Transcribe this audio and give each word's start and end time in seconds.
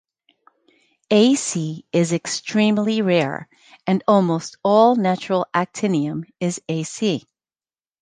Ac 1.11 1.85
is 1.93 2.11
extremely 2.11 3.03
rare, 3.03 3.47
and 3.85 4.03
almost 4.07 4.55
all 4.63 4.95
natural 4.95 5.45
actinium 5.53 6.23
is 6.39 6.59
Ac. 6.67 7.23